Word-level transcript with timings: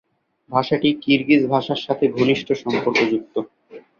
ভাষাটি 0.49 0.89
কিরগিজ 1.03 1.41
ভাষার 1.53 1.79
সাথে 1.85 2.05
ঘনিষ্ঠ 2.17 2.47
সম্পর্কযুক্ত। 2.63 3.35